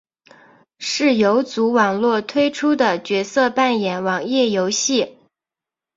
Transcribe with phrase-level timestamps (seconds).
[0.79, 5.15] 是游族网络推出的角色扮演网页游戏。